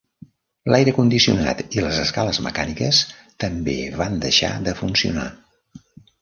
L'aire 0.73 0.93
condicionat 0.99 1.61
i 1.77 1.83
les 1.87 1.99
escales 2.03 2.39
mecàniques 2.45 3.03
també 3.45 3.77
van 4.01 4.19
deixar 4.25 4.51
de 4.71 4.75
funcionar. 4.83 5.29